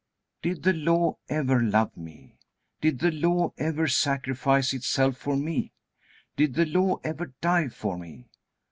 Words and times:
Did 0.41 0.63
the 0.63 0.73
Law 0.73 1.17
ever 1.29 1.61
love 1.61 1.95
me? 1.95 2.39
Did 2.81 3.01
the 3.01 3.11
Law 3.11 3.53
ever 3.59 3.87
sacrifice 3.87 4.73
itself 4.73 5.15
for 5.15 5.37
me? 5.37 5.73
Did 6.35 6.55
the 6.55 6.65
Law 6.65 6.95
ever 7.03 7.35
die 7.39 7.67
for 7.67 7.99
me? 7.99 8.25